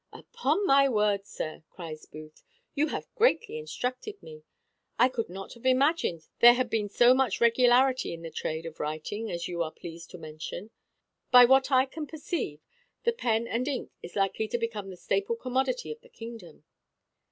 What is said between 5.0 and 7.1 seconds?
could not have imagined there had been